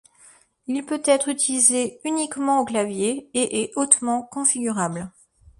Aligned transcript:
Il 0.65 0.83
peut 0.83 1.03
être 1.05 1.27
utilisé 1.27 1.99
uniquement 2.05 2.59
au 2.59 2.65
clavier, 2.65 3.29
et 3.35 3.61
est 3.61 3.71
hautement 3.75 4.23
configurable. 4.23 5.11